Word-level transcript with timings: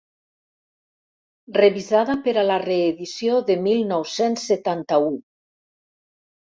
Revisada 1.57 2.17
per 2.29 2.35
a 2.39 2.47
la 2.49 2.57
reedició 2.65 3.39
de 3.51 3.61
mil 3.69 3.87
nou-cents 3.95 4.51
setanta-u. 4.55 5.19